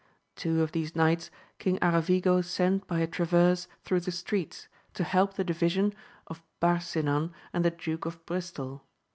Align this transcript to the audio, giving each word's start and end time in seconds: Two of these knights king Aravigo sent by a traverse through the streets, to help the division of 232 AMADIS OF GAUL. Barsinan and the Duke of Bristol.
Two 0.35 0.63
of 0.63 0.71
these 0.71 0.95
knights 0.95 1.29
king 1.59 1.77
Aravigo 1.77 2.43
sent 2.43 2.87
by 2.87 3.01
a 3.01 3.05
traverse 3.05 3.67
through 3.83 3.99
the 3.99 4.11
streets, 4.11 4.67
to 4.95 5.03
help 5.03 5.35
the 5.35 5.43
division 5.43 5.93
of 6.25 6.41
232 6.59 6.65
AMADIS 6.67 6.89
OF 6.97 7.05
GAUL. 7.05 7.13
Barsinan 7.29 7.33
and 7.53 7.63
the 7.63 7.69
Duke 7.69 8.05
of 8.07 8.25
Bristol. 8.25 8.83